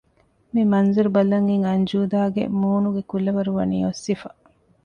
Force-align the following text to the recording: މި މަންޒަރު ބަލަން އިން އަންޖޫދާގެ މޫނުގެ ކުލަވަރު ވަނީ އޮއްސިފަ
މި 0.53 0.61
މަންޒަރު 0.71 1.09
ބަލަން 1.15 1.47
އިން 1.49 1.65
އަންޖޫދާގެ 1.69 2.43
މޫނުގެ 2.59 3.01
ކުލަވަރު 3.11 3.51
ވަނީ 3.57 3.77
އޮއްސިފަ 3.83 4.29